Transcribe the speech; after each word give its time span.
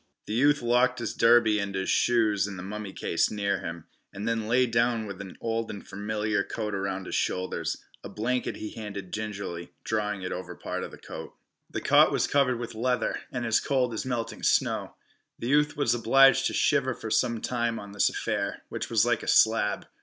The 0.25 0.33
youth 0.33 0.63
locked 0.63 0.97
his 0.97 1.13
derby 1.13 1.59
and 1.59 1.75
his 1.75 1.91
shoes 1.91 2.47
in 2.47 2.57
the 2.57 2.63
mummy 2.63 2.91
case 2.91 3.29
near 3.29 3.59
him, 3.59 3.85
and 4.11 4.27
then 4.27 4.47
lay 4.47 4.65
down 4.65 5.05
with 5.05 5.21
an 5.21 5.37
old 5.39 5.69
and 5.69 5.87
familiar 5.87 6.43
coat 6.43 6.73
around 6.73 7.05
his 7.05 7.13
shoulders. 7.13 7.77
A 8.03 8.09
blanket 8.09 8.55
he 8.55 8.71
handed 8.71 9.13
gingerly, 9.13 9.73
drawing 9.83 10.23
it 10.23 10.31
over 10.31 10.55
part 10.55 10.83
of 10.83 10.89
the 10.89 10.97
coat. 10.97 11.35
The 11.69 11.81
cot 11.81 12.11
was 12.11 12.25
covered 12.25 12.57
with 12.57 12.73
leather, 12.73 13.19
and 13.31 13.45
as 13.45 13.59
cold 13.59 13.93
as 13.93 14.03
melting 14.03 14.41
snow. 14.41 14.95
The 15.37 15.49
youth 15.49 15.77
was 15.77 15.93
obliged 15.93 16.47
to 16.47 16.53
shiver 16.55 16.95
for 16.95 17.11
some 17.11 17.39
time 17.39 17.77
on 17.77 17.91
this 17.91 18.09
affair, 18.09 18.63
which 18.69 18.89
was 18.89 19.05
like 19.05 19.21
a 19.21 19.27
slab. 19.27 19.85